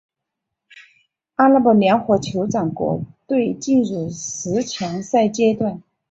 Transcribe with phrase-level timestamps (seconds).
[1.35, 5.83] 阿拉伯联合酋长国队进入十强赛阶段。